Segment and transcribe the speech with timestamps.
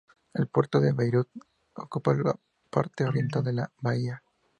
[0.33, 1.29] El puerto de Beirut
[1.75, 2.33] ocupa la
[2.71, 4.23] parte oriental de la bahía.